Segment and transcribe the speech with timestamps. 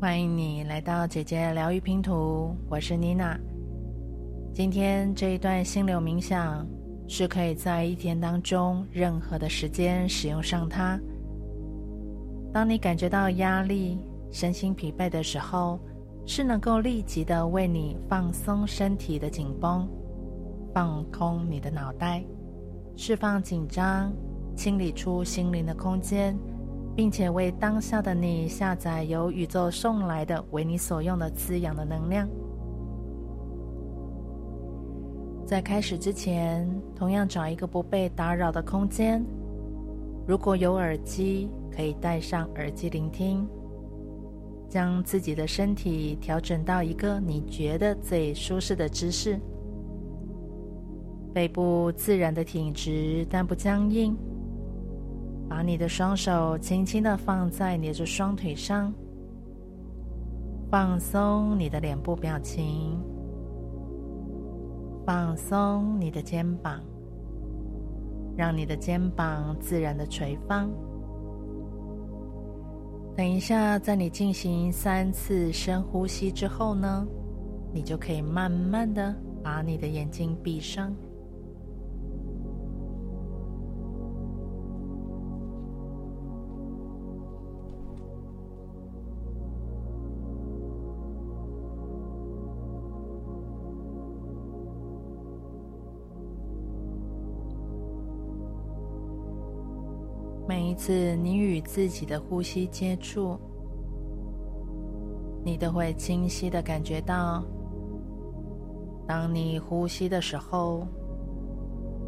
[0.00, 3.38] 欢迎你来到姐姐疗愈拼图，我是妮娜。
[4.50, 6.66] 今天这一段心流冥想
[7.06, 10.98] 是可以在一天当中任何的时间使用上它。
[12.50, 13.98] 当你感觉到压力、
[14.30, 15.78] 身心疲惫的时候，
[16.24, 19.86] 是能够立即的为你放松身体的紧绷，
[20.72, 22.24] 放空你的脑袋，
[22.96, 24.10] 释放紧张，
[24.56, 26.34] 清理出心灵的空间。
[26.94, 32.28] 并且为当下的你下载由宇宙送来的为你所用的滋养的能量。
[35.46, 39.24] 在开始之前，同样找一个不被打扰的空间。
[40.26, 43.46] 如果有耳机，可以戴上耳机聆听。
[44.68, 49.36] 将自己的身体调整到一个你觉得最舒适的姿势，
[51.34, 54.16] 背部自然的挺直，但不僵硬。
[55.50, 58.94] 把你的双手轻轻的放在你的双腿上，
[60.70, 62.96] 放松你的脸部表情，
[65.04, 66.80] 放松你的肩膀，
[68.36, 70.70] 让你的肩膀自然的垂放。
[73.16, 77.04] 等一下，在你进行三次深呼吸之后呢，
[77.74, 79.12] 你就可以慢慢的
[79.42, 80.94] 把你的眼睛闭上。
[100.80, 103.38] 次你与自己的呼吸接触，
[105.44, 107.44] 你都会清晰的感觉到，
[109.06, 110.86] 当你呼吸的时候，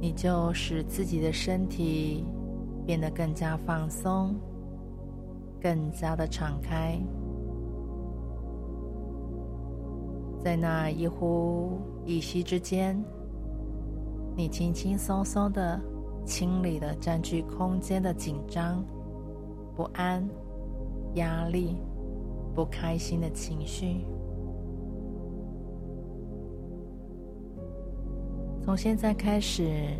[0.00, 2.24] 你就使自己的身体
[2.84, 4.34] 变得更加放松，
[5.60, 7.00] 更加的敞开。
[10.40, 13.00] 在那一呼一吸之间，
[14.34, 15.80] 你轻轻松松的。
[16.26, 18.84] 清理了占据空间的紧张、
[19.76, 20.28] 不安、
[21.14, 21.76] 压力、
[22.52, 24.04] 不开心的情绪。
[28.60, 29.94] 从现在开始，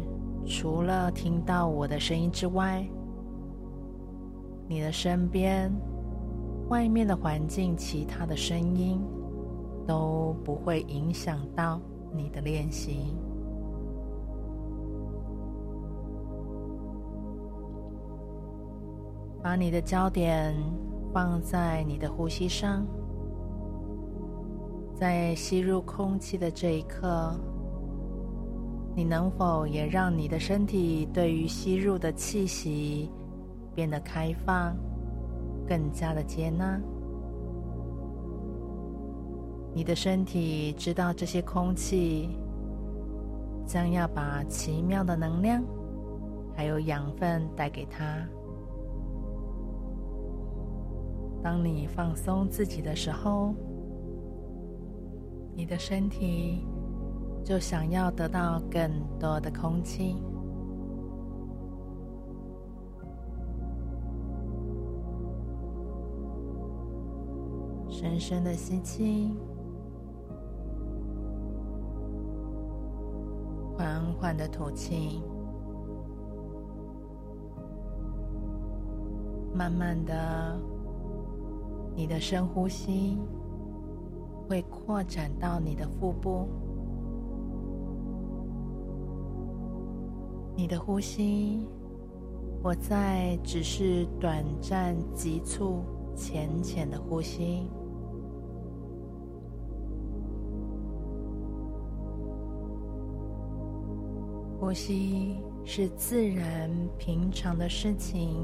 [0.44, 2.84] 除了听到我的声音之外，
[4.68, 5.72] 你的身边、
[6.68, 9.00] 外面的环境、其他的声音
[9.86, 11.80] 都不会影响到
[12.12, 13.14] 你的练习。
[19.46, 20.52] 把你的焦点
[21.14, 22.84] 放在你的呼吸上，
[24.92, 27.32] 在吸入空气的这一刻，
[28.92, 33.08] 你能否也让你的身体对于吸入的气息
[33.72, 34.76] 变得开放，
[35.64, 36.80] 更加的接纳？
[39.72, 42.30] 你的身体知道这些空气
[43.64, 45.62] 将要把奇妙的能量
[46.52, 48.26] 还有养分带给它。
[51.46, 53.54] 当你放松自己的时候，
[55.54, 56.66] 你的身体
[57.44, 60.16] 就想要得到更多的空气。
[67.88, 69.32] 深深的吸气，
[73.76, 75.22] 缓缓的吐气，
[79.54, 80.58] 慢慢的。
[81.96, 83.18] 你的深呼吸
[84.46, 86.46] 会扩展到你的腹部，
[90.54, 91.66] 你的呼吸
[92.62, 95.82] 不再只是短暂、急促、
[96.14, 97.66] 浅浅的呼吸，
[104.60, 108.36] 呼吸是自然平常的事情。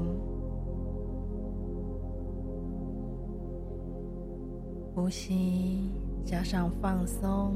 [4.95, 5.91] 呼吸
[6.23, 7.55] 加上放松，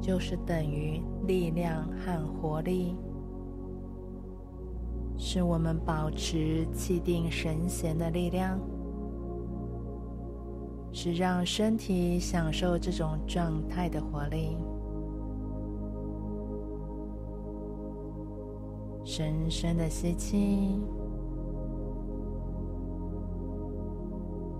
[0.00, 2.96] 就是等于力量和活力，
[5.18, 8.60] 是我们保持气定神闲的力量，
[10.92, 14.56] 是让身体享受这种状态的活力。
[19.04, 20.80] 深深的吸气，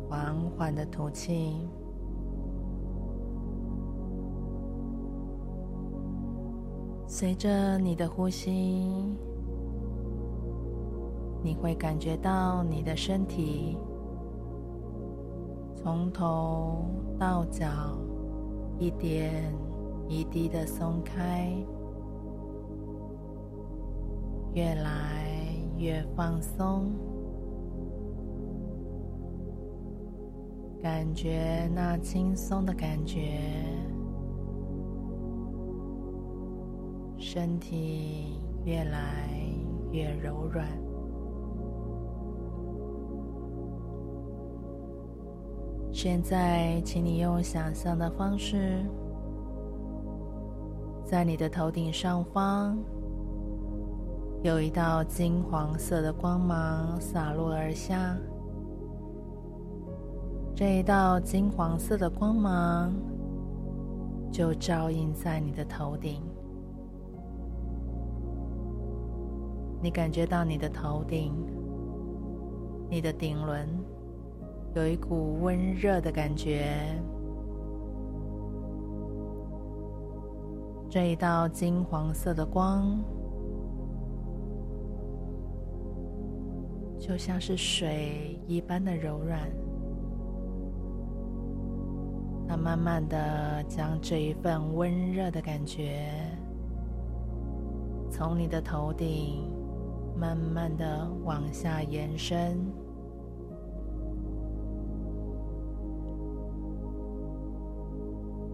[0.08, 1.68] 缓缓的吐气。
[7.14, 8.50] 随着你的呼吸，
[11.42, 13.76] 你会感觉到你的身体
[15.76, 16.86] 从头
[17.18, 17.68] 到脚
[18.78, 19.54] 一点
[20.08, 21.54] 一滴的松开，
[24.54, 26.90] 越来越放松，
[30.82, 33.38] 感觉那轻松的感觉，
[37.34, 39.26] 身体越来
[39.90, 40.68] 越柔软。
[45.90, 48.84] 现在，请你用想象的方式，
[51.06, 52.76] 在你的头顶上方
[54.42, 58.14] 有一道金黄色的光芒洒落而下。
[60.54, 62.92] 这一道金黄色的光芒
[64.30, 66.20] 就照映在你的头顶，
[69.82, 71.34] 你感觉到你的头顶，
[72.88, 73.68] 你的顶轮。
[74.76, 76.96] 有一股温热的感觉，
[80.88, 82.96] 这一道金黄色的光，
[86.98, 89.40] 就像是水一般的柔软。
[92.46, 96.06] 它慢慢的将这一份温热的感觉，
[98.08, 99.50] 从你的头顶
[100.16, 102.58] 慢慢的往下延伸。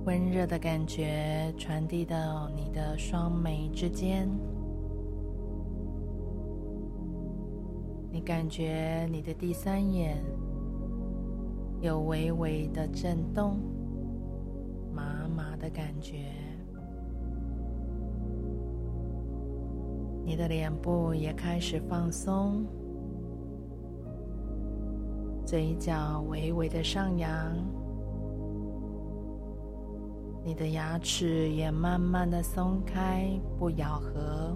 [0.04, 4.26] 温热的感觉传递到你的双眉之间，
[8.10, 10.24] 你感觉你的第三眼
[11.82, 13.58] 有微微的震动，
[14.94, 16.24] 麻麻的感觉，
[20.28, 22.66] 你的脸部也开始放松，
[25.46, 27.32] 嘴角微微的上扬。
[30.44, 34.54] 你的牙齿也慢慢的松开，不咬合。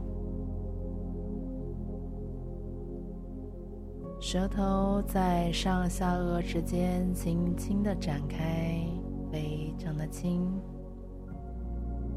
[4.21, 8.85] 舌头在上下颚之间轻轻的展开，
[9.31, 10.53] 非常的轻，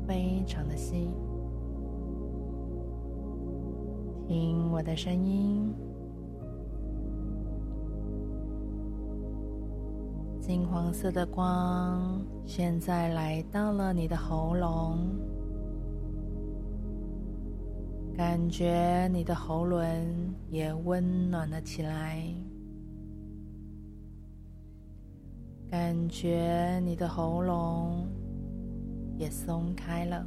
[0.06, 1.10] 非常的细。
[4.28, 5.72] 听我的声音。
[10.40, 14.98] 金黄色的光现在来到了你的喉咙，
[18.16, 19.82] 感觉你的喉咙
[20.50, 22.24] 也温暖了起来，
[25.70, 28.08] 感觉你的喉咙
[29.18, 30.26] 也松开了。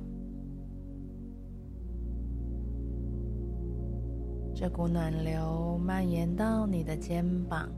[4.61, 7.71] 这股暖流蔓延到你的肩膀。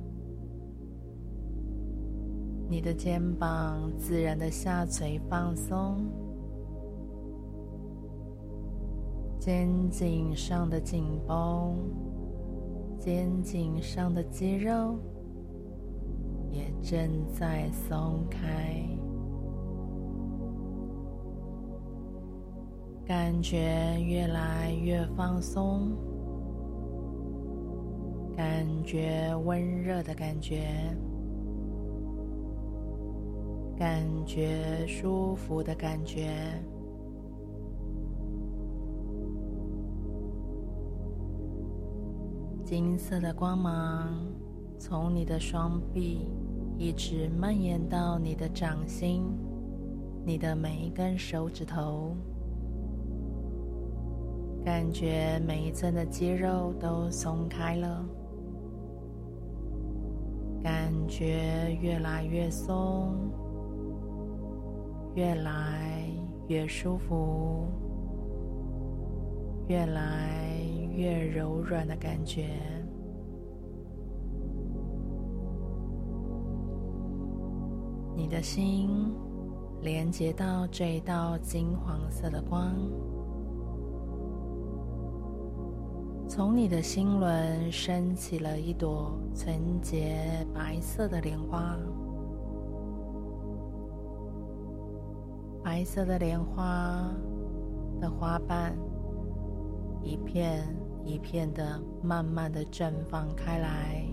[2.70, 6.06] 你的肩膀自然的下垂放松，
[9.38, 11.76] 肩颈上的紧绷，
[12.98, 14.98] 肩颈上的肌肉
[16.50, 18.82] 也正在松开，
[23.04, 25.92] 感觉越来越放松，
[28.36, 30.68] 感觉温热的感觉。
[33.76, 36.28] 感觉舒服的感觉，
[42.62, 44.14] 金色的光芒
[44.78, 46.28] 从你的双臂
[46.76, 49.22] 一直蔓延到你的掌心，
[50.26, 52.14] 你的每一根手指头，
[54.62, 58.04] 感觉每一寸的肌肉都松开了，
[61.10, 63.30] 觉越来越松。
[65.16, 66.08] 越来
[66.46, 67.66] 越舒服，
[69.66, 70.62] 越来
[70.94, 72.46] 越柔软的感觉。
[78.14, 79.12] 你的心
[79.82, 82.76] 连接到这一道金黄色的光，
[86.30, 91.76] 从你的心轮升起了一朵纯洁白色的莲花。
[95.60, 97.04] 白色的莲花
[98.00, 98.78] 的花瓣，
[100.04, 100.64] 一片
[101.04, 104.06] 一片的慢慢的绽放开来，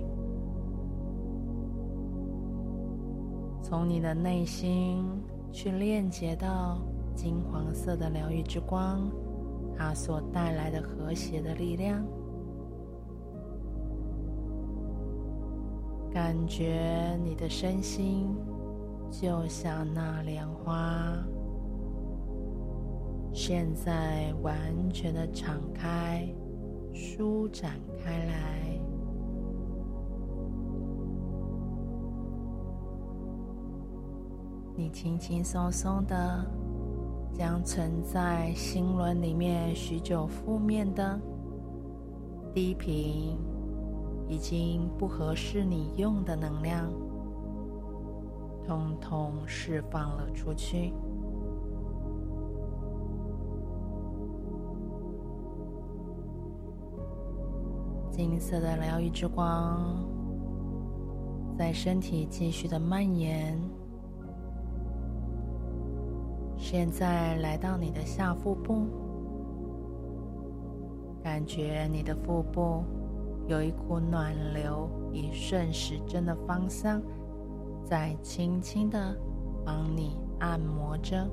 [3.62, 5.06] 从你的内心
[5.52, 6.80] 去链接到
[7.14, 9.08] 金黄色的疗愈之光，
[9.78, 12.04] 它所带来的和谐的力量。
[16.12, 18.36] 感觉你的身心
[19.12, 21.16] 就像那莲花，
[23.32, 24.52] 现在完
[24.90, 26.28] 全的敞开、
[26.92, 28.80] 舒展开来。
[34.76, 36.46] 你轻轻松松的
[37.38, 41.20] 将存在心轮里面许久负面的、
[42.51, 43.38] 低频、
[44.27, 46.91] 已经不合适你用的能量，
[48.65, 50.91] 通通释放了出去。
[58.10, 60.03] 金色的疗愈之光
[61.56, 63.62] 在身体继续的蔓延。
[66.70, 68.88] 现在来到你的下腹部，
[71.24, 72.84] 感觉你的腹部
[73.48, 77.02] 有一股暖流，以顺时针的方向
[77.86, 79.18] 在轻轻的
[79.66, 81.26] 帮你按摩着，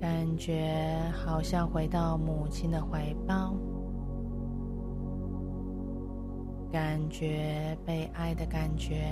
[0.00, 3.56] 感觉好像回到母亲的怀抱，
[6.70, 9.10] 感觉被爱的感觉。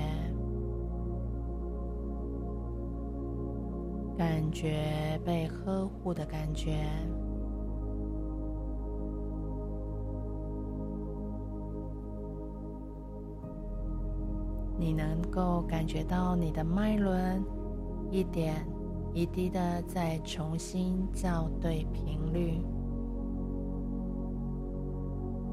[4.16, 6.87] 感觉被呵护的感觉，
[14.78, 17.42] 你能够感觉到你的脉轮
[18.11, 18.66] 一点
[19.14, 22.61] 一滴的在重新校对频率，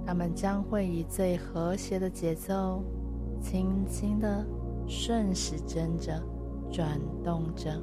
[0.06, 2.84] 它们将会以最和谐的节奏，
[3.42, 4.46] 轻轻的
[4.86, 6.22] 顺时针着
[6.72, 7.82] 转动着。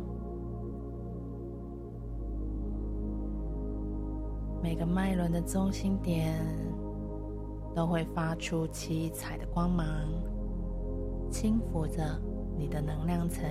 [4.66, 6.35] 每个脉轮的中心点
[7.73, 9.87] 都会发出七彩的光芒，
[11.30, 12.02] 轻抚着
[12.58, 13.49] 你的能量层。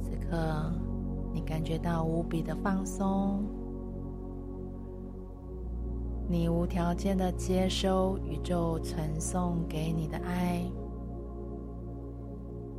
[0.00, 0.72] 此刻，
[1.34, 3.44] 你感觉到无比的放松，
[6.26, 10.64] 你无条件的接收宇宙传送给你的爱，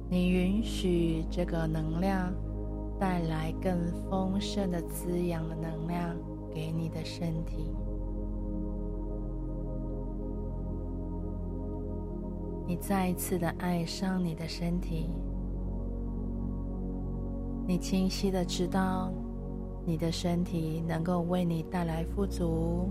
[0.09, 2.33] 你允许这个能量。
[2.99, 6.15] 带来更丰盛的滋养的能量
[6.53, 7.75] 给你的身体。
[12.65, 15.09] 你再一次的爱上你的身体。
[17.67, 19.11] 你清晰的知道，
[19.85, 22.89] 你的身体能够为你带来富足。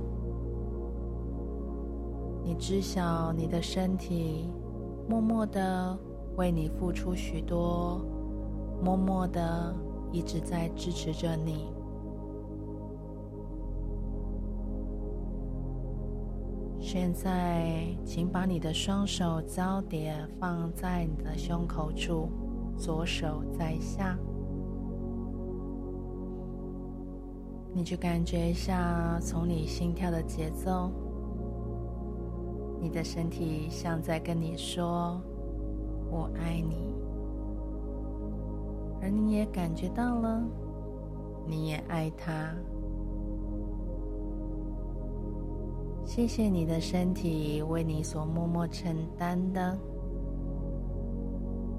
[2.44, 4.50] 你知晓你的身体
[5.08, 5.98] 默默的
[6.36, 8.04] 为你付出许多，
[8.82, 9.74] 默默的。
[10.12, 11.72] 一直在支持着你。
[16.78, 22.28] 现在，请把你的双手交叠放在你的胸口处，
[22.76, 24.18] 左手在下。
[27.72, 30.90] 你去感觉一下，从你心跳的节奏，
[32.78, 35.18] 你的身体像在跟你说
[36.12, 36.91] ：“我爱你。”
[39.02, 40.40] 而你也感觉到了，
[41.44, 42.54] 你也爱他。
[46.04, 49.76] 谢谢你的身体为你所默默承担的，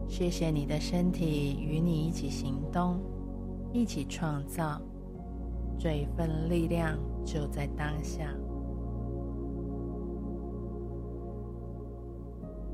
[0.05, 2.99] 谢谢你的身体与你一起行动，
[3.71, 4.81] 一起创造，
[5.79, 8.33] 这一份力量就在当下。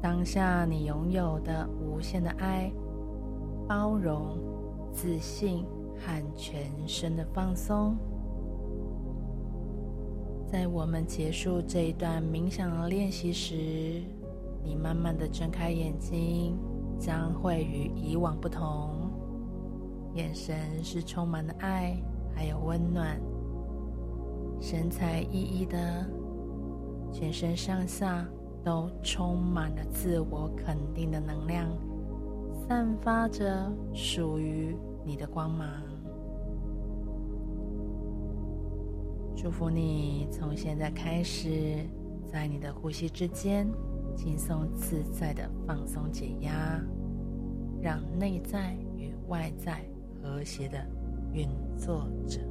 [0.02, 2.72] 当下你拥有的无限的爱。
[3.70, 4.36] 包容、
[4.92, 5.64] 自信
[5.96, 7.96] 和全身的放松。
[10.48, 14.02] 在我们结束这一段冥想的练习时，
[14.64, 16.58] 你慢慢的睁开眼睛，
[16.98, 19.12] 将会与以往不同。
[20.16, 21.96] 眼神是充满了爱，
[22.34, 23.22] 还有温暖。
[24.60, 26.10] 神采奕奕的，
[27.12, 28.28] 全身上下
[28.64, 31.70] 都充满了自我肯定的能量。
[32.70, 35.68] 散发着属于你的光芒。
[39.36, 41.50] 祝福你从现在开始，
[42.32, 43.68] 在你的呼吸之间
[44.16, 46.80] 轻松自在的放松解压，
[47.82, 49.84] 让内在与外在
[50.22, 50.78] 和谐的
[51.34, 52.49] 运作着。